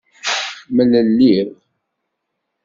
Mlelliɣ. 0.75 1.49